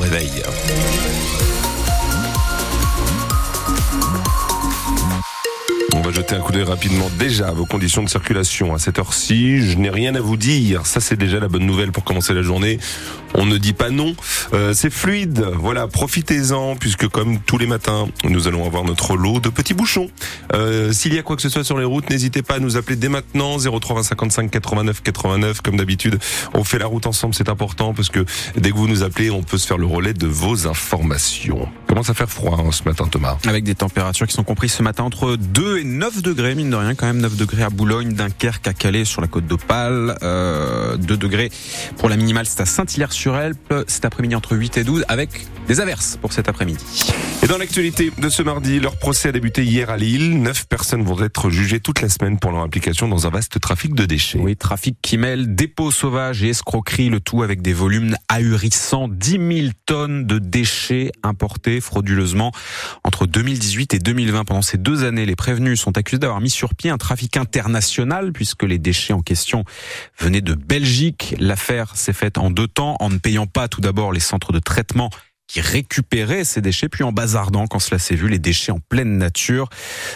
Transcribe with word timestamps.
Réveil. 0.00 0.42
On 5.94 6.00
va 6.00 6.10
jeter 6.10 6.34
un 6.34 6.40
coup 6.40 6.52
d'œil 6.52 6.64
rapidement 6.64 7.08
déjà 7.18 7.48
à 7.48 7.52
vos 7.52 7.64
conditions 7.66 8.02
de 8.02 8.08
circulation 8.08 8.74
à 8.74 8.78
cette 8.78 8.98
heure-ci. 8.98 9.62
Je 9.62 9.76
n'ai 9.78 9.90
rien 9.90 10.14
à 10.14 10.20
vous 10.20 10.36
dire. 10.36 10.86
Ça, 10.86 11.00
c'est 11.00 11.16
déjà 11.16 11.40
la 11.40 11.48
bonne 11.48 11.66
nouvelle 11.66 11.92
pour 11.92 12.04
commencer 12.04 12.34
la 12.34 12.42
journée. 12.42 12.78
On 13.34 13.46
ne 13.46 13.58
dit 13.58 13.72
pas 13.72 13.90
non. 13.90 14.14
Euh, 14.52 14.72
c'est 14.74 14.90
fluide. 14.90 15.44
Voilà, 15.54 15.88
profitez-en 15.88 16.76
puisque 16.76 17.08
comme 17.08 17.40
tous 17.40 17.58
les 17.58 17.66
matins, 17.66 18.06
nous 18.24 18.46
allons 18.48 18.64
avoir 18.64 18.84
notre 18.84 19.16
lot 19.16 19.40
de 19.40 19.48
petits 19.48 19.74
bouchons. 19.74 20.08
Euh, 20.54 20.92
S'il 20.92 21.14
y 21.14 21.18
a 21.18 21.22
quoi 21.22 21.36
que 21.36 21.42
ce 21.42 21.48
soit 21.48 21.64
sur 21.64 21.78
les 21.78 21.84
routes, 21.84 22.08
n'hésitez 22.10 22.42
pas 22.42 22.54
à 22.54 22.58
nous 22.60 22.76
appeler 22.76 22.96
dès 22.96 23.08
maintenant 23.08 23.56
03 23.58 24.04
55 24.04 24.50
89 24.50 25.02
89 25.02 25.60
comme 25.62 25.76
d'habitude. 25.76 26.18
On 26.54 26.64
fait 26.64 26.78
la 26.78 26.86
route 26.86 27.06
ensemble, 27.06 27.34
c'est 27.34 27.48
important 27.48 27.92
parce 27.92 28.08
que 28.08 28.24
dès 28.56 28.70
que 28.70 28.76
vous 28.76 28.88
nous 28.88 29.02
appelez, 29.02 29.30
on 29.30 29.42
peut 29.42 29.58
se 29.58 29.66
faire 29.66 29.78
le 29.78 29.86
relais 29.86 30.14
de 30.14 30.26
vos 30.26 30.66
informations. 30.66 31.68
Commence 31.88 32.10
à 32.10 32.14
faire 32.14 32.30
froid 32.30 32.58
hein, 32.58 32.70
ce 32.72 32.84
matin, 32.84 33.06
Thomas. 33.10 33.38
Avec 33.46 33.64
des 33.64 33.74
températures 33.74 34.26
qui 34.26 34.34
sont 34.34 34.44
comprises 34.44 34.72
ce 34.72 34.82
matin 34.82 35.04
entre 35.04 35.36
2 35.36 35.78
et 35.78 35.84
9 35.84 36.22
degrés, 36.22 36.54
mine 36.54 36.70
de 36.70 36.76
rien, 36.76 36.94
quand 36.94 37.06
même 37.06 37.20
9 37.20 37.36
degrés 37.36 37.62
à 37.62 37.70
Boulogne, 37.70 38.14
Dunkerque, 38.14 38.66
à 38.68 38.72
Calais, 38.72 39.04
sur 39.04 39.20
la 39.20 39.26
côte 39.26 39.46
d'Opale, 39.46 40.16
euh, 40.22 40.96
2 40.96 41.16
degrés 41.16 41.50
pour 41.98 42.08
la 42.08 42.16
minimale, 42.16 42.46
c'est 42.46 42.60
à 42.60 42.66
Saint-Hilaire-sur-Elpe, 43.24 43.84
cet 43.88 44.04
après-midi 44.04 44.34
entre 44.34 44.56
8 44.56 44.76
et 44.78 44.84
12, 44.84 45.04
avec 45.08 45.46
des 45.66 45.80
averses 45.80 46.18
pour 46.20 46.32
cet 46.32 46.48
après-midi. 46.48 46.84
Et 47.42 47.46
dans 47.46 47.58
l'actualité 47.58 48.10
de 48.16 48.28
ce 48.28 48.42
mardi, 48.42 48.80
leur 48.80 48.98
procès 48.98 49.30
a 49.30 49.32
débuté 49.32 49.64
hier 49.64 49.90
à 49.90 49.96
Lille. 49.96 50.40
Neuf 50.40 50.66
personnes 50.66 51.02
vont 51.02 51.22
être 51.22 51.50
jugées 51.50 51.80
toute 51.80 52.02
la 52.02 52.08
semaine 52.08 52.38
pour 52.38 52.52
leur 52.52 52.62
implication 52.62 53.08
dans 53.08 53.26
un 53.26 53.30
vaste 53.30 53.60
trafic 53.60 53.94
de 53.94 54.04
déchets. 54.04 54.38
Oui, 54.38 54.56
trafic 54.56 54.96
qui 55.00 55.16
mêle 55.16 55.54
dépôts 55.54 55.90
sauvages 55.90 56.42
et 56.42 56.50
escroquerie, 56.50 57.08
le 57.08 57.20
tout 57.20 57.42
avec 57.42 57.62
des 57.62 57.72
volumes 57.72 58.16
ahurissants. 58.28 59.08
10 59.08 59.30
000 59.30 59.72
tonnes 59.86 60.26
de 60.26 60.38
déchets 60.38 61.12
importés 61.22 61.80
frauduleusement 61.80 62.52
entre 63.02 63.26
2018 63.26 63.94
et 63.94 63.98
2020. 63.98 64.44
Pendant 64.44 64.62
ces 64.62 64.78
deux 64.78 65.04
années, 65.04 65.26
les 65.26 65.36
prévenus 65.36 65.80
sont 65.80 65.96
accusés 65.96 66.18
d'avoir 66.18 66.40
mis 66.40 66.50
sur 66.50 66.74
pied 66.74 66.90
un 66.90 66.98
trafic 66.98 67.36
international 67.36 68.32
puisque 68.32 68.64
les 68.64 68.78
déchets 68.78 69.12
en 69.12 69.22
question 69.22 69.64
venaient 70.18 70.42
de 70.42 70.54
Belgique. 70.54 71.34
L'affaire 71.38 71.96
s'est 71.96 72.12
faite 72.12 72.38
en 72.38 72.50
deux 72.50 72.68
temps 72.68 72.96
en 73.00 73.13
ne 73.14 73.18
payant 73.18 73.46
pas 73.46 73.68
tout 73.68 73.80
d'abord 73.80 74.12
les 74.12 74.20
centres 74.20 74.52
de 74.52 74.58
traitement 74.58 75.10
qui 75.46 75.60
récupéraient 75.60 76.44
ces 76.44 76.60
déchets, 76.60 76.88
puis 76.88 77.04
en 77.04 77.12
bazardant, 77.12 77.66
quand 77.66 77.78
cela 77.78 77.98
s'est 77.98 78.14
vu, 78.14 78.28
les 78.28 78.38
déchets 78.38 78.72
en 78.72 78.80
pleine 78.80 79.18
nature. 79.18 79.68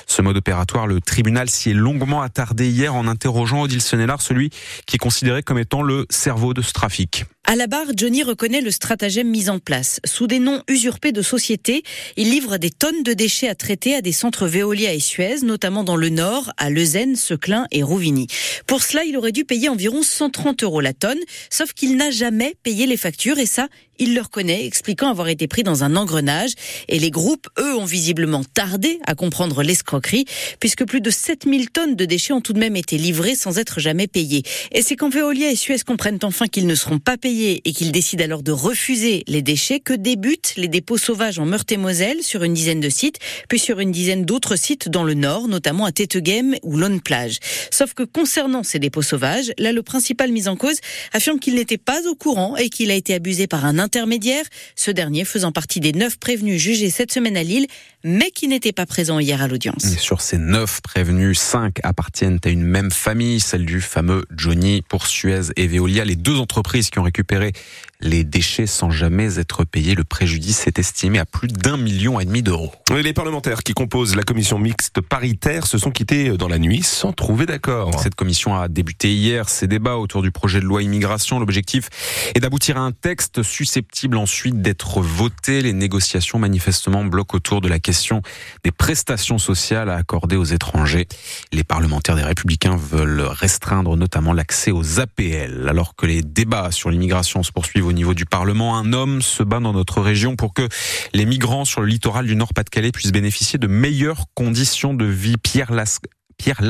Ce 0.07 0.23
mode 0.23 0.37
opératoire, 0.37 0.87
le 0.87 1.01
tribunal 1.01 1.51
s'y 1.51 1.71
est 1.71 1.75
longuement 1.75 2.23
attardé 2.23 2.69
hier 2.69 2.95
en 2.95 3.07
interrogeant 3.07 3.63
Odile 3.63 3.83
Sonnellard, 3.83 4.23
celui 4.23 4.51
qui 4.87 4.97
est 4.97 4.99
considéré 4.99 5.43
comme 5.43 5.59
étant 5.59 5.83
le 5.83 6.07
cerveau 6.11 6.55
de 6.55 6.63
ce 6.63 6.73
trafic. 6.73 7.27
À 7.51 7.57
la 7.57 7.67
barre, 7.67 7.87
Johnny 7.97 8.23
reconnaît 8.23 8.61
le 8.61 8.71
stratagème 8.71 9.31
mis 9.31 9.49
en 9.49 9.59
place. 9.59 10.01
Sous 10.05 10.27
des 10.27 10.39
noms 10.39 10.63
usurpés 10.69 11.13
de 11.13 11.23
sociétés, 11.23 11.83
il 12.19 12.31
livre 12.31 12.59
des 12.59 12.69
tonnes 12.69 13.03
de 13.03 13.15
déchets 13.15 13.49
à 13.49 13.55
traiter 13.55 13.95
à 13.95 14.03
des 14.03 14.13
centres 14.13 14.47
Veolia 14.47 14.93
et 14.93 15.01
Suez, 15.01 15.37
notamment 15.41 15.83
dans 15.83 15.97
le 15.97 16.11
Nord, 16.11 16.53
à 16.59 16.69
Leuzen, 16.69 17.17
Seclin 17.17 17.67
et 17.71 17.83
Rouvigny. 17.83 18.27
Pour 18.67 18.83
cela, 18.83 19.05
il 19.05 19.17
aurait 19.17 19.33
dû 19.33 19.47
payer 19.47 19.71
environ 19.71 20.03
130 20.03 20.63
euros 20.63 20.83
la 20.83 20.93
tonne, 20.93 21.17
sauf 21.49 21.73
qu'il 21.73 21.97
n'a 21.97 22.11
jamais 22.11 22.55
payé 22.63 22.85
les 22.85 22.99
factures 22.99 23.39
et 23.39 23.47
ça, 23.47 23.69
il 23.99 24.15
le 24.15 24.21
reconnaît, 24.21 24.65
expliquant 24.65 25.09
avoir 25.09 25.29
été 25.29 25.49
pris 25.49 25.63
dans 25.63 25.83
un 25.83 25.97
engrenage. 25.97 26.53
Et 26.89 26.99
les 26.99 27.11
groupes, 27.11 27.49
eux, 27.59 27.75
ont 27.75 27.85
visiblement 27.85 28.45
tardé 28.45 29.01
à 29.07 29.15
comprendre 29.15 29.63
l'escroquerie, 29.63 30.25
puisque 30.61 30.85
plus 30.85 31.01
de 31.01 31.11
7000 31.11 31.71
tonnes 31.71 31.97
de 31.97 32.05
déchets 32.05 32.33
ont 32.33 32.41
tout 32.41 32.53
de 32.53 32.61
même 32.61 32.77
été 32.77 32.97
livrées 32.97 33.35
sans 33.35 33.59
être 33.59 33.81
jamais 33.81 34.07
payées. 34.07 34.43
Et 34.71 34.83
c'est 34.83 34.95
quand 34.95 35.13
Veolia 35.13 35.51
et 35.51 35.57
Suez 35.57 35.81
comprennent 35.85 36.19
enfin 36.23 36.47
qu'ils 36.47 36.67
ne 36.67 36.75
seront 36.77 37.01
pas 37.01 37.17
payés 37.17 37.38
et 37.47 37.73
qu'ils 37.73 37.93
décident 37.93 38.25
alors 38.25 38.43
de 38.43 38.53
refuser 38.53 39.23
les 39.27 39.43
déchets 39.43 39.81
que 39.81 39.93
débutent 39.93 40.55
les 40.57 40.69
dépôts 40.69 40.99
sauvages 40.99 41.39
en 41.39 41.47
Meurthe-et-Moselle 41.47 42.23
sur 42.23 42.43
une 42.43 42.55
dizaine 42.55 42.81
de 42.81 42.89
sites, 42.89 43.19
puis 43.49 43.59
sur 43.59 43.81
une 43.81 43.93
dizaine 43.93 44.25
d'autres 44.25 44.57
sites 44.57 44.89
dans 44.89 45.05
le 45.05 45.15
nord, 45.15 45.49
notamment 45.49 45.85
à 45.85 45.93
Téteghem 45.93 46.57
ou 46.63 46.77
Lone 46.77 47.01
Plage. 47.01 47.39
Sauf 47.71 47.95
que 47.95 48.03
concernant 48.03 48.63
ces 48.63 48.79
dépôts 48.79 49.03
sauvages, 49.03 49.53
là 49.59 49.73
le 49.73 49.83
principal 49.83 50.33
mis 50.33 50.49
en 50.49 50.57
cause 50.57 50.79
affirme 51.13 51.39
qu'il 51.39 51.55
n'était 51.55 51.79
pas 51.79 52.07
au 52.09 52.15
courant 52.15 52.57
et 52.57 52.71
qu'il 52.71 52.91
a 52.91 52.95
été 52.95 53.15
abusé 53.15 53.47
par 53.47 53.65
un 53.65 53.79
intermédiaire, 53.79 54.45
ce 54.77 54.91
dernier 54.91 55.25
faisant 55.25 55.53
partie 55.53 55.81
des 55.81 55.93
neuf 55.93 56.19
prévenus 56.19 56.61
jugés 56.61 56.91
cette 56.91 57.13
semaine 57.13 57.37
à 57.37 57.43
Lille, 57.43 57.67
mais 58.05 58.31
qui 58.31 58.49
n'était 58.49 58.73
pas 58.73 58.87
présent 58.87 59.19
hier 59.19 59.43
à 59.43 59.49
l'audience. 59.49 59.97
Sur 59.99 60.21
ces 60.21 60.39
neuf 60.39 60.81
prévenus, 60.81 61.39
cinq 61.39 61.79
appartiennent 61.83 62.39
à 62.45 62.49
une 62.49 62.63
même 62.63 62.91
famille, 62.91 63.41
celle 63.41 63.67
du 63.67 63.81
fameux 63.81 64.25
Johnny 64.37 64.83
pour 64.83 65.07
Suez 65.07 65.53
et 65.57 65.67
Veolia, 65.67 66.05
les 66.05 66.17
deux 66.17 66.37
entreprises 66.37 66.91
qui 66.91 66.99
ont 66.99 67.03
récupéré 67.03 67.53
les 68.01 68.23
déchets 68.23 68.67
sans 68.67 68.91
jamais 68.91 69.39
être 69.39 69.65
payés. 69.65 69.95
Le 69.95 70.05
préjudice 70.05 70.67
est 70.67 70.79
estimé 70.79 71.19
à 71.19 71.25
plus 71.25 71.49
d'un 71.49 71.77
million 71.77 72.21
et 72.21 72.25
demi 72.25 72.43
d'euros. 72.43 72.73
Les 72.91 73.13
parlementaires 73.13 73.63
qui 73.63 73.75
composent 73.75 74.15
la 74.15 74.23
commission 74.23 74.59
mixte 74.59 75.01
paritaire 75.01 75.67
se 75.67 75.79
sont 75.79 75.91
quittés 75.91 76.37
dans 76.37 76.49
la 76.49 76.59
nuit 76.59 76.83
sans 76.83 77.13
trouver 77.13 77.47
d'accord. 77.47 78.01
Cette 78.01 78.15
commission 78.15 78.55
a 78.55 78.69
débuté 78.69 79.13
hier 79.13 79.49
ses 79.49 79.67
débats 79.67 79.97
autour 79.97 80.23
du 80.23 80.31
projet 80.31 80.61
de 80.61 80.65
loi 80.65 80.83
immigration. 80.83 81.41
L'objectif 81.41 81.89
est 82.35 82.41
d'aboutir 82.41 82.77
à 82.77 82.81
un 82.81 82.93
texte 82.93 83.43
susceptible 83.43 84.17
ensuite 84.17 84.63
d'être 84.63 85.01
voté. 85.01 85.63
Les 85.63 85.73
négociations 85.73 86.39
manifestement 86.39 87.05
bloquent 87.05 87.37
autour 87.37 87.61
de 87.61 87.69
la 87.69 87.81
question 87.89 88.21
des 88.65 88.71
prestations 88.71 89.39
sociales 89.39 89.89
à 89.89 89.95
accorder 89.95 90.37
aux 90.37 90.45
étrangers. 90.45 91.09
Les 91.53 91.65
parlementaires 91.65 92.17
des 92.17 92.23
Républicains 92.23 92.77
veulent 92.77 93.23
restreindre 93.23 93.97
notamment 93.97 94.35
l'accès 94.35 94.71
aux 94.73 95.01
APL 95.01 95.67
alors 95.67 95.97
que 95.97 96.05
les 96.05 96.21
débats 96.21 96.71
sur 96.71 96.91
l'immigration 96.91 97.43
se 97.43 97.51
poursuivent 97.51 97.87
au 97.87 97.95
niveau 97.95 98.13
du 98.13 98.27
Parlement. 98.27 98.77
Un 98.77 98.93
homme 98.93 99.23
se 99.23 99.43
bat 99.43 99.59
dans 99.59 99.73
notre 99.73 100.03
région 100.03 100.37
pour 100.37 100.53
que 100.53 100.69
les 101.15 101.25
migrants 101.25 101.65
sur 101.65 101.81
le 101.81 101.87
littoral 101.87 102.27
du 102.27 102.37
Nord-Pas-de-Calais 102.37 102.93
puissent 102.93 103.11
bénéficier 103.11 103.59
de 103.59 103.69
meilleures 103.69 104.27
conditions 104.35 104.93
de 104.93 105.07
vie. 105.07 105.39
Pierre, 105.39 105.73
Las 105.73 105.99
Pierre 106.37 106.63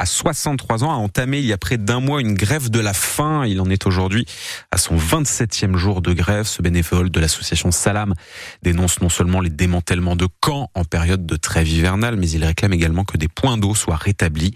à 0.00 0.06
63 0.06 0.82
ans, 0.82 0.90
a 0.90 0.94
entamé 0.94 1.40
il 1.40 1.44
y 1.44 1.52
a 1.52 1.58
près 1.58 1.76
d'un 1.76 2.00
mois 2.00 2.22
une 2.22 2.32
grève 2.32 2.70
de 2.70 2.80
la 2.80 2.94
faim. 2.94 3.44
Il 3.44 3.60
en 3.60 3.68
est 3.68 3.86
aujourd'hui 3.86 4.24
à 4.70 4.78
son 4.78 4.96
27e 4.96 5.76
jour 5.76 6.00
de 6.00 6.14
grève. 6.14 6.46
Ce 6.46 6.62
bénévole 6.62 7.10
de 7.10 7.20
l'association 7.20 7.70
Salam 7.70 8.14
dénonce 8.62 9.02
non 9.02 9.10
seulement 9.10 9.42
les 9.42 9.50
démantèlements 9.50 10.16
de 10.16 10.26
camps 10.40 10.70
en 10.74 10.84
période 10.84 11.26
de 11.26 11.36
trêve 11.36 11.68
hivernale, 11.68 12.16
mais 12.16 12.30
il 12.30 12.42
réclame 12.42 12.72
également 12.72 13.04
que 13.04 13.18
des 13.18 13.28
points 13.28 13.58
d'eau 13.58 13.74
soient 13.74 13.96
rétablis. 13.96 14.54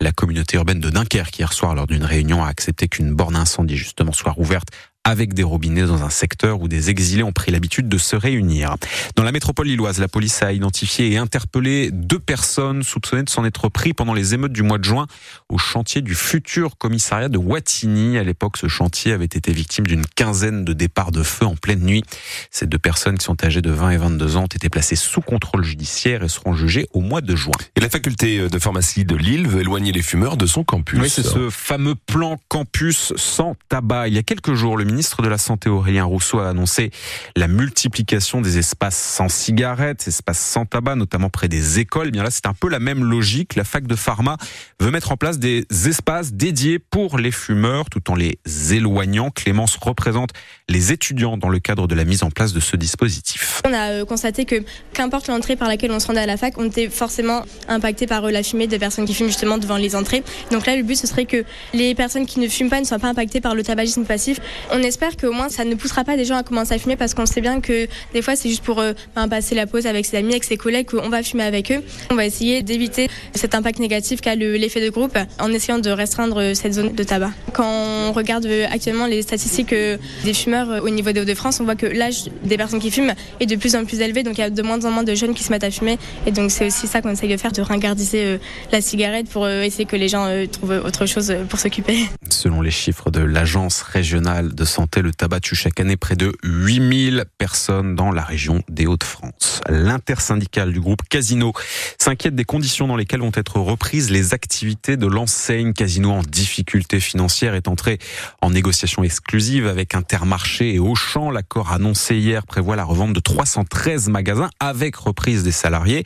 La 0.00 0.12
communauté 0.12 0.58
urbaine 0.58 0.78
de 0.78 0.90
Dunkerque, 0.90 1.40
hier 1.40 1.52
soir, 1.52 1.74
lors 1.74 1.88
d'une 1.88 2.04
réunion, 2.04 2.44
a 2.44 2.48
accepté 2.48 2.86
qu'une 2.86 3.12
borne 3.12 3.34
incendie, 3.34 3.76
justement, 3.76 4.12
soit 4.12 4.30
rouverte 4.30 4.68
avec 5.04 5.34
des 5.34 5.42
robinets 5.42 5.82
dans 5.82 6.02
un 6.02 6.10
secteur 6.10 6.60
où 6.60 6.68
des 6.68 6.90
exilés 6.90 7.22
ont 7.22 7.32
pris 7.32 7.52
l'habitude 7.52 7.88
de 7.88 7.98
se 7.98 8.16
réunir. 8.16 8.76
Dans 9.16 9.22
la 9.22 9.32
métropole 9.32 9.66
lilloise, 9.66 9.98
la 9.98 10.08
police 10.08 10.42
a 10.42 10.52
identifié 10.52 11.12
et 11.12 11.18
interpellé 11.18 11.90
deux 11.92 12.18
personnes 12.18 12.82
soupçonnées 12.82 13.22
de 13.22 13.30
s'en 13.30 13.44
être 13.44 13.68
pris 13.68 13.92
pendant 13.92 14.14
les 14.14 14.34
émeutes 14.34 14.52
du 14.52 14.62
mois 14.62 14.78
de 14.78 14.84
juin 14.84 15.06
au 15.50 15.58
chantier 15.58 16.00
du 16.00 16.14
futur 16.14 16.78
commissariat 16.78 17.28
de 17.28 17.36
Wattignies. 17.36 18.16
À 18.16 18.24
l'époque, 18.24 18.56
ce 18.56 18.66
chantier 18.66 19.12
avait 19.12 19.24
été 19.26 19.52
victime 19.52 19.86
d'une 19.86 20.06
quinzaine 20.06 20.64
de 20.64 20.72
départs 20.72 21.12
de 21.12 21.22
feu 21.22 21.44
en 21.44 21.56
pleine 21.56 21.82
nuit. 21.82 22.02
Ces 22.50 22.66
deux 22.66 22.78
personnes 22.78 23.18
qui 23.18 23.24
sont 23.24 23.44
âgées 23.44 23.62
de 23.62 23.70
20 23.70 23.90
et 23.90 23.96
22 23.98 24.36
ans 24.36 24.44
ont 24.44 24.46
été 24.46 24.70
placées 24.70 24.96
sous 24.96 25.20
contrôle 25.20 25.64
judiciaire 25.64 26.22
et 26.22 26.28
seront 26.28 26.54
jugées 26.54 26.88
au 26.92 27.00
mois 27.00 27.20
de 27.20 27.36
juin. 27.36 27.52
Et 27.76 27.80
la 27.80 27.90
faculté 27.90 28.48
de 28.48 28.58
pharmacie 28.58 29.04
de 29.04 29.16
Lille 29.16 29.46
veut 29.46 29.60
éloigner 29.60 29.92
les 29.92 30.02
fumeurs 30.02 30.38
de 30.38 30.46
son 30.46 30.64
campus. 30.64 30.98
Oui, 31.00 31.10
c'est 31.10 31.22
ce 31.22 31.50
fameux 31.50 31.94
plan 31.94 32.38
campus 32.48 33.12
sans 33.16 33.54
tabac. 33.68 34.08
Il 34.08 34.14
y 34.14 34.18
a 34.18 34.22
quelques 34.22 34.54
jours, 34.54 34.76
le 34.76 34.84
ministre 34.94 35.22
de 35.22 35.28
la 35.28 35.38
Santé 35.38 35.68
Aurélien 35.68 36.04
Rousseau 36.04 36.38
a 36.38 36.48
annoncé 36.48 36.92
la 37.34 37.48
multiplication 37.48 38.40
des 38.40 38.58
espaces 38.58 38.96
sans 38.96 39.28
cigarettes, 39.28 40.06
espaces 40.06 40.38
sans 40.38 40.66
tabac, 40.66 40.94
notamment 40.94 41.30
près 41.30 41.48
des 41.48 41.80
écoles. 41.80 42.08
Eh 42.08 42.10
bien 42.12 42.22
là, 42.22 42.30
c'est 42.30 42.46
un 42.46 42.54
peu 42.54 42.68
la 42.68 42.78
même 42.78 43.02
logique. 43.02 43.56
La 43.56 43.64
fac 43.64 43.88
de 43.88 43.96
pharma 43.96 44.36
veut 44.78 44.92
mettre 44.92 45.10
en 45.10 45.16
place 45.16 45.40
des 45.40 45.66
espaces 45.86 46.32
dédiés 46.32 46.78
pour 46.78 47.18
les 47.18 47.32
fumeurs 47.32 47.90
tout 47.90 48.08
en 48.08 48.14
les 48.14 48.38
éloignant. 48.72 49.30
Clémence 49.30 49.76
représente 49.76 50.30
les 50.70 50.92
étudiants 50.92 51.36
dans 51.36 51.50
le 51.50 51.58
cadre 51.58 51.86
de 51.86 51.94
la 51.94 52.04
mise 52.04 52.22
en 52.22 52.30
place 52.30 52.54
de 52.54 52.60
ce 52.60 52.76
dispositif. 52.76 53.60
On 53.68 53.72
a 53.74 53.90
euh, 53.90 54.04
constaté 54.06 54.46
que 54.46 54.56
qu'importe 54.94 55.28
l'entrée 55.28 55.56
par 55.56 55.68
laquelle 55.68 55.92
on 55.92 56.00
se 56.00 56.06
rendait 56.06 56.20
à 56.20 56.26
la 56.26 56.38
fac, 56.38 56.54
on 56.56 56.64
était 56.64 56.88
forcément 56.88 57.42
impacté 57.68 58.06
par 58.06 58.24
euh, 58.24 58.30
la 58.30 58.42
fumée 58.42 58.66
des 58.66 58.78
personnes 58.78 59.04
qui 59.04 59.12
fument 59.12 59.26
justement 59.26 59.58
devant 59.58 59.76
les 59.76 59.94
entrées. 59.94 60.22
Donc 60.50 60.64
là, 60.64 60.74
le 60.74 60.82
but, 60.82 60.96
ce 60.96 61.06
serait 61.06 61.26
que 61.26 61.44
les 61.74 61.94
personnes 61.94 62.24
qui 62.24 62.40
ne 62.40 62.48
fument 62.48 62.70
pas 62.70 62.80
ne 62.80 62.86
soient 62.86 62.98
pas 62.98 63.08
impactées 63.08 63.42
par 63.42 63.54
le 63.54 63.62
tabagisme 63.62 64.04
passif. 64.04 64.40
On 64.70 64.82
espère 64.82 65.18
qu'au 65.18 65.32
moins 65.32 65.50
ça 65.50 65.66
ne 65.66 65.74
poussera 65.74 66.02
pas 66.02 66.16
des 66.16 66.24
gens 66.24 66.36
à 66.36 66.42
commencer 66.42 66.72
à 66.72 66.78
fumer 66.78 66.96
parce 66.96 67.12
qu'on 67.12 67.26
sait 67.26 67.42
bien 67.42 67.60
que 67.60 67.86
des 68.14 68.22
fois 68.22 68.34
c'est 68.34 68.48
juste 68.48 68.64
pour 68.64 68.80
euh, 68.80 68.94
ben, 69.14 69.28
passer 69.28 69.54
la 69.54 69.66
pause 69.66 69.86
avec 69.86 70.06
ses 70.06 70.16
amis, 70.16 70.30
avec 70.30 70.44
ses 70.44 70.56
collègues, 70.56 70.88
qu'on 70.88 71.10
va 71.10 71.22
fumer 71.22 71.44
avec 71.44 71.72
eux. 71.72 71.82
On 72.10 72.14
va 72.14 72.24
essayer 72.24 72.62
d'éviter 72.62 73.10
cet 73.34 73.54
impact 73.54 73.80
négatif 73.80 74.22
qu'a 74.22 74.34
l'effet 74.34 74.82
de 74.82 74.88
groupe 74.88 75.18
en 75.38 75.52
essayant 75.52 75.78
de 75.78 75.90
restreindre 75.90 76.54
cette 76.54 76.72
zone 76.72 76.94
de 76.94 77.02
tabac. 77.02 77.32
Quand 77.52 77.68
on 77.68 78.12
regarde 78.12 78.48
actuellement 78.70 79.06
les 79.06 79.20
statistiques 79.20 79.74
des 79.74 80.34
fumeurs, 80.34 80.53
fumeurs 80.54 80.82
au 80.82 80.90
niveau 80.90 81.12
des 81.12 81.20
Hauts-de-France, 81.20 81.60
on 81.60 81.64
voit 81.64 81.76
que 81.76 81.86
l'âge 81.86 82.24
des 82.42 82.56
personnes 82.56 82.80
qui 82.80 82.90
fument 82.90 83.14
est 83.40 83.46
de 83.46 83.56
plus 83.56 83.74
en 83.76 83.84
plus 83.84 84.00
élevé, 84.00 84.22
donc 84.22 84.38
il 84.38 84.40
y 84.40 84.44
a 84.44 84.50
de 84.50 84.62
moins 84.62 84.84
en 84.84 84.90
moins 84.90 85.02
de 85.02 85.14
jeunes 85.14 85.34
qui 85.34 85.42
se 85.42 85.50
mettent 85.50 85.64
à 85.64 85.70
fumer. 85.70 85.98
Et 86.26 86.32
donc 86.32 86.50
c'est 86.50 86.66
aussi 86.66 86.86
ça 86.86 87.02
qu'on 87.02 87.10
essaye 87.10 87.30
de 87.30 87.36
faire, 87.36 87.52
de 87.52 87.62
ringardiser 87.62 88.38
la 88.72 88.80
cigarette 88.80 89.28
pour 89.28 89.48
essayer 89.48 89.84
que 89.84 89.96
les 89.96 90.08
gens 90.08 90.28
trouvent 90.50 90.82
autre 90.84 91.06
chose 91.06 91.34
pour 91.48 91.58
s'occuper. 91.58 91.98
Selon 92.30 92.60
les 92.60 92.70
chiffres 92.70 93.10
de 93.10 93.20
l'Agence 93.20 93.82
régionale 93.82 94.54
de 94.54 94.64
santé, 94.64 95.02
le 95.02 95.12
tabac 95.12 95.40
tue 95.40 95.54
chaque 95.54 95.80
année 95.80 95.96
près 95.96 96.16
de 96.16 96.32
8000 96.42 97.24
personnes 97.38 97.94
dans 97.94 98.10
la 98.10 98.22
région 98.22 98.62
des 98.68 98.86
Hauts-de-France. 98.86 99.60
L'intersyndicale 99.68 100.72
du 100.72 100.80
groupe 100.80 101.02
Casino 101.08 101.52
s'inquiète 101.98 102.34
des 102.34 102.44
conditions 102.44 102.86
dans 102.86 102.96
lesquelles 102.96 103.20
vont 103.20 103.32
être 103.34 103.58
reprises 103.58 104.10
les 104.10 104.34
activités 104.34 104.96
de 104.96 105.06
l'enseigne 105.06 105.72
Casino 105.72 106.10
en 106.10 106.22
difficulté 106.22 107.00
financière 107.00 107.54
est 107.54 107.68
entré 107.68 107.98
en 108.42 108.50
négociation 108.50 109.02
exclusive 109.02 109.66
avec 109.66 109.94
Intermarché 109.94 110.43
et 110.60 110.78
Auchan. 110.78 111.30
L'accord 111.30 111.72
annoncé 111.72 112.16
hier 112.16 112.46
prévoit 112.46 112.76
la 112.76 112.84
revente 112.84 113.12
de 113.12 113.20
313 113.20 114.08
magasins 114.08 114.50
avec 114.60 114.94
reprise 114.96 115.42
des 115.42 115.52
salariés. 115.52 116.04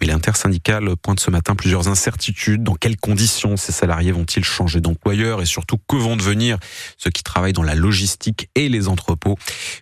Mais 0.00 0.06
l'intersyndicale 0.06 0.96
pointe 0.96 1.20
ce 1.20 1.30
matin 1.30 1.54
plusieurs 1.54 1.88
incertitudes. 1.88 2.62
Dans 2.62 2.74
quelles 2.74 2.96
conditions 2.96 3.56
ces 3.56 3.72
salariés 3.72 4.12
vont-ils 4.12 4.44
changer 4.44 4.80
d'employeur 4.80 5.42
et 5.42 5.46
surtout 5.46 5.78
que 5.88 5.96
vont 5.96 6.16
devenir 6.16 6.58
ceux 6.96 7.10
qui 7.10 7.22
travaillent 7.22 7.52
dans 7.52 7.62
la 7.62 7.74
logistique 7.74 8.48
et 8.54 8.68
les 8.68 8.88
entrepôts? 8.88 9.36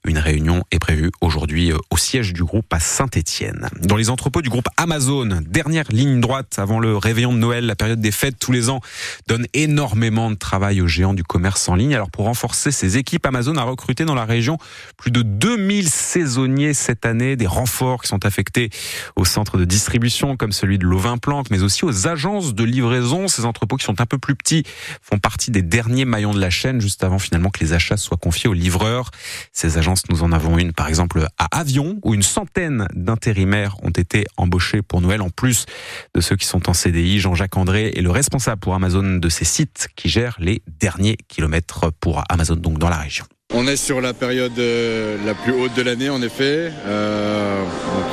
Une 0.04 0.18
réunion 0.18 0.64
est 0.70 0.78
prévue 0.78 1.10
aujourd'hui 1.20 1.72
euh, 1.72 1.76
au 1.90 1.96
siège 1.96 2.32
du 2.32 2.42
groupe 2.42 2.72
à 2.72 2.80
Saint-Étienne. 2.80 3.68
Dans 3.82 3.96
les 3.96 4.08
entrepôts 4.08 4.42
du 4.42 4.48
groupe 4.48 4.68
Amazon, 4.76 5.40
dernière 5.46 5.90
ligne 5.90 6.20
droite 6.20 6.58
avant 6.58 6.80
le 6.80 6.96
réveillon 6.96 7.32
de 7.32 7.38
Noël, 7.38 7.66
la 7.66 7.76
période 7.76 8.00
des 8.00 8.12
fêtes 8.12 8.38
tous 8.38 8.52
les 8.52 8.70
ans 8.70 8.80
donne 9.26 9.46
énormément 9.52 10.30
de 10.30 10.36
travail 10.36 10.80
aux 10.80 10.88
géants 10.88 11.14
du 11.14 11.24
commerce 11.24 11.68
en 11.68 11.74
ligne. 11.74 11.94
Alors 11.94 12.10
pour 12.10 12.24
renforcer 12.24 12.72
ses 12.72 12.96
équipes, 12.96 13.26
Amazon 13.26 13.56
a 13.56 13.62
recruté 13.62 13.89
dans 13.98 14.14
la 14.14 14.24
région 14.24 14.56
plus 14.96 15.10
de 15.10 15.22
2000 15.22 15.88
saisonniers 15.88 16.74
cette 16.74 17.04
année, 17.04 17.36
des 17.36 17.46
renforts 17.46 18.02
qui 18.02 18.08
sont 18.08 18.24
affectés 18.24 18.70
aux 19.16 19.24
centres 19.24 19.58
de 19.58 19.64
distribution 19.64 20.36
comme 20.36 20.52
celui 20.52 20.78
de 20.78 20.84
Lovin-Planck, 20.84 21.50
mais 21.50 21.62
aussi 21.62 21.84
aux 21.84 22.06
agences 22.06 22.54
de 22.54 22.64
livraison. 22.64 23.28
Ces 23.28 23.44
entrepôts 23.44 23.76
qui 23.76 23.84
sont 23.84 24.00
un 24.00 24.06
peu 24.06 24.18
plus 24.18 24.36
petits 24.36 24.64
font 25.02 25.18
partie 25.18 25.50
des 25.50 25.62
derniers 25.62 26.04
maillons 26.04 26.32
de 26.32 26.40
la 26.40 26.50
chaîne 26.50 26.80
juste 26.80 27.04
avant 27.04 27.18
finalement 27.18 27.50
que 27.50 27.60
les 27.60 27.72
achats 27.72 27.96
soient 27.96 28.16
confiés 28.16 28.48
aux 28.48 28.54
livreurs. 28.54 29.10
Ces 29.52 29.78
agences, 29.78 30.08
nous 30.08 30.22
en 30.22 30.32
avons 30.32 30.58
une 30.58 30.72
par 30.72 30.88
exemple 30.88 31.26
à 31.38 31.58
Avion 31.58 31.98
où 32.04 32.14
une 32.14 32.22
centaine 32.22 32.86
d'intérimaires 32.94 33.76
ont 33.82 33.90
été 33.90 34.26
embauchés 34.36 34.82
pour 34.82 35.00
Noël 35.00 35.20
en 35.20 35.30
plus 35.30 35.66
de 36.14 36.20
ceux 36.20 36.36
qui 36.36 36.46
sont 36.46 36.68
en 36.68 36.74
CDI. 36.74 37.18
Jean-Jacques 37.18 37.56
André 37.56 37.92
est 37.96 38.02
le 38.02 38.10
responsable 38.10 38.60
pour 38.60 38.74
Amazon 38.74 39.16
de 39.16 39.28
ces 39.28 39.44
sites 39.44 39.88
qui 39.96 40.08
gèrent 40.08 40.36
les 40.38 40.62
derniers 40.80 41.16
kilomètres 41.28 41.90
pour 42.00 42.22
Amazon, 42.28 42.56
donc 42.56 42.78
dans 42.78 42.88
la 42.88 42.98
région. 42.98 43.26
On 43.52 43.66
est 43.66 43.76
sur 43.76 44.00
la 44.00 44.14
période 44.14 44.56
euh, 44.60 45.16
la 45.26 45.34
plus 45.34 45.52
haute 45.52 45.74
de 45.74 45.82
l'année, 45.82 46.08
en 46.08 46.22
effet. 46.22 46.70
Euh, 46.86 47.64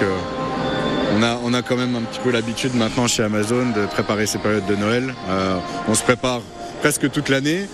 euh, 0.01 0.17
on, 1.15 1.21
a, 1.21 1.39
on 1.43 1.53
a 1.53 1.61
quand 1.61 1.75
même 1.75 1.95
un 1.95 2.01
petit 2.01 2.19
peu 2.19 2.31
l'habitude 2.31 2.73
maintenant 2.73 3.05
chez 3.07 3.21
Amazon 3.21 3.67
de 3.75 3.85
préparer 3.85 4.25
ces 4.25 4.39
périodes 4.39 4.65
de 4.65 4.75
Noël. 4.75 5.13
on 5.87 5.93
se 5.93 6.01
prépare 6.01 6.41
presque 6.81 7.11
toute 7.11 7.29
l'année. 7.29 7.67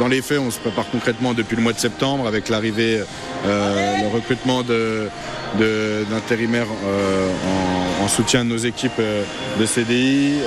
Dans 0.00 0.08
les 0.08 0.22
faits, 0.22 0.40
on 0.40 0.50
se 0.50 0.58
prépare 0.58 0.86
concrètement 0.90 1.34
depuis 1.34 1.54
le 1.56 1.62
mois 1.62 1.72
de 1.72 1.78
septembre 1.78 2.26
avec 2.26 2.48
l'arrivée, 2.48 3.00
le 3.44 4.08
recrutement 4.12 4.62
de, 4.62 5.08
d'intérimaires 6.10 6.66
euh, 6.84 7.28
en, 8.02 8.08
soutien 8.08 8.44
de 8.44 8.50
nos 8.50 8.56
équipes 8.56 9.00
de 9.58 9.66
CDI. 9.66 10.38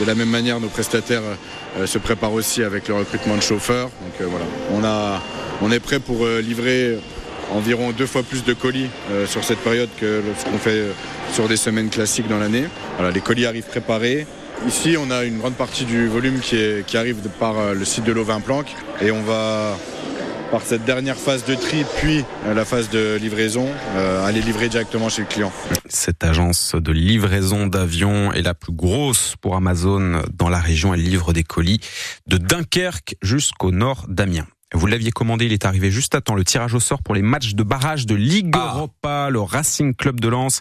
De 0.00 0.04
la 0.06 0.14
même 0.14 0.30
manière, 0.30 0.60
nos 0.60 0.68
prestataires 0.68 1.22
se 1.84 1.98
préparent 1.98 2.32
aussi 2.32 2.62
avec 2.62 2.88
le 2.88 2.94
recrutement 2.94 3.36
de 3.36 3.42
chauffeurs. 3.42 3.90
Donc 4.00 4.28
voilà, 4.28 4.46
on, 4.72 4.84
a, 4.84 5.20
on 5.62 5.72
est 5.72 5.80
prêt 5.80 6.00
pour 6.00 6.26
livrer 6.26 6.98
environ 7.52 7.92
deux 7.92 8.06
fois 8.06 8.22
plus 8.22 8.44
de 8.44 8.52
colis 8.52 8.88
sur 9.26 9.42
cette 9.42 9.58
période 9.58 9.88
que 9.98 10.22
ce 10.38 10.44
qu'on 10.44 10.58
fait 10.58 10.84
sur 11.32 11.48
des 11.48 11.56
semaines 11.56 11.88
classiques 11.88 12.28
dans 12.28 12.38
l'année. 12.38 12.64
Voilà, 12.96 13.10
les 13.10 13.20
colis 13.20 13.46
arrivent 13.46 13.66
préparés. 13.66 14.26
Ici, 14.66 14.96
on 14.98 15.10
a 15.10 15.24
une 15.24 15.38
grande 15.38 15.54
partie 15.54 15.84
du 15.84 16.08
volume 16.08 16.40
qui, 16.40 16.96
arrive 16.96 17.16
par 17.40 17.74
le 17.74 17.84
site 17.84 18.04
de 18.04 18.12
l'Auvin 18.12 18.40
Planck 18.40 18.66
et 19.00 19.10
on 19.10 19.22
va 19.22 19.76
par 20.50 20.62
cette 20.62 20.84
dernière 20.84 21.16
phase 21.16 21.44
de 21.44 21.54
tri, 21.54 21.84
puis 21.98 22.24
euh, 22.46 22.54
la 22.54 22.64
phase 22.64 22.88
de 22.90 23.16
livraison, 23.16 23.68
euh, 23.96 24.24
aller 24.24 24.40
livrer 24.40 24.68
directement 24.68 25.08
chez 25.08 25.22
le 25.22 25.28
client. 25.28 25.52
Cette 25.88 26.24
agence 26.24 26.74
de 26.74 26.92
livraison 26.92 27.66
d'avions 27.66 28.32
est 28.32 28.42
la 28.42 28.54
plus 28.54 28.72
grosse 28.72 29.34
pour 29.40 29.56
Amazon 29.56 30.22
dans 30.32 30.48
la 30.48 30.58
région. 30.58 30.94
Elle 30.94 31.02
livre 31.02 31.32
des 31.32 31.44
colis 31.44 31.80
de 32.26 32.38
Dunkerque 32.38 33.16
jusqu'au 33.22 33.70
nord 33.70 34.06
d'Amiens. 34.08 34.46
Vous 34.74 34.86
l'aviez 34.86 35.10
commandé, 35.10 35.46
il 35.46 35.52
est 35.52 35.64
arrivé 35.64 35.90
juste 35.90 36.14
à 36.14 36.20
temps. 36.20 36.34
Le 36.34 36.44
tirage 36.44 36.74
au 36.74 36.80
sort 36.80 37.02
pour 37.02 37.14
les 37.14 37.22
matchs 37.22 37.54
de 37.54 37.62
barrage 37.62 38.04
de 38.04 38.14
Ligue 38.14 38.50
ah. 38.54 38.74
Europa. 38.74 39.30
Le 39.30 39.40
Racing 39.40 39.94
Club 39.94 40.20
de 40.20 40.28
Lens 40.28 40.60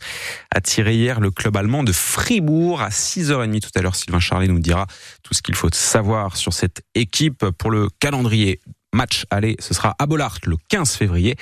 a 0.50 0.62
tiré 0.62 0.96
hier 0.96 1.20
le 1.20 1.30
club 1.30 1.58
allemand 1.58 1.84
de 1.84 1.92
Fribourg 1.92 2.82
à 2.82 2.90
6h30 2.90 3.60
tout 3.60 3.70
à 3.76 3.82
l'heure. 3.82 3.96
Sylvain 3.96 4.20
Charlet 4.20 4.48
nous 4.48 4.60
dira 4.60 4.88
tout 5.24 5.34
ce 5.34 5.42
qu'il 5.42 5.56
faut 5.56 5.70
savoir 5.74 6.38
sur 6.38 6.54
cette 6.54 6.84
équipe 6.96 7.46
pour 7.58 7.70
le 7.70 7.90
calendrier 8.00 8.62
Match 8.98 9.28
aller, 9.30 9.56
ce 9.60 9.76
sera 9.76 9.96
à 10.00 10.08
Bollard 10.08 10.40
le 10.48 10.58
15 10.70 10.96
février 10.96 11.36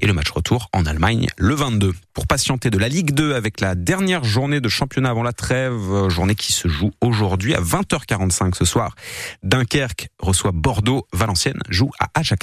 et 0.00 0.06
le 0.06 0.14
match 0.14 0.30
retour 0.30 0.70
en 0.72 0.86
Allemagne 0.86 1.26
le 1.36 1.54
22. 1.54 1.92
Pour 2.14 2.26
patienter 2.26 2.70
de 2.70 2.78
la 2.78 2.88
Ligue 2.88 3.12
2 3.12 3.34
avec 3.34 3.60
la 3.60 3.74
dernière 3.74 4.24
journée 4.24 4.62
de 4.62 4.68
championnat 4.70 5.10
avant 5.10 5.22
la 5.22 5.34
trêve, 5.34 6.08
journée 6.08 6.34
qui 6.34 6.54
se 6.54 6.68
joue 6.68 6.90
aujourd'hui 7.02 7.54
à 7.54 7.60
20h45 7.60 8.54
ce 8.54 8.64
soir. 8.64 8.94
Dunkerque 9.42 10.08
reçoit 10.20 10.52
Bordeaux, 10.52 11.06
Valenciennes 11.12 11.60
joue 11.68 11.90
à 12.00 12.08
Ajaccio. 12.18 12.40